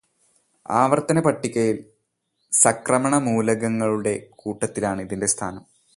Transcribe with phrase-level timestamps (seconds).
[0.69, 1.77] ആവർത്തനപ്പട്ടികയിൽ
[2.51, 5.63] സംക്രമണമൂലകങ്ങളുടെ കൂട്ടത്തിലാണ് ഇതിന്റെ സ്ഥാനം